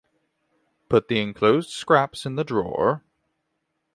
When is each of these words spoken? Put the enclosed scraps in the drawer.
Put 0.89 1.09
the 1.09 1.19
enclosed 1.19 1.69
scraps 1.69 2.25
in 2.25 2.33
the 2.33 2.43
drawer. 2.43 3.03